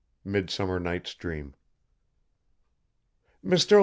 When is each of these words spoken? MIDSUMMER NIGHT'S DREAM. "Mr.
MIDSUMMER 0.25 0.79
NIGHT'S 0.79 1.13
DREAM. 1.13 1.53
"Mr. 3.45 3.79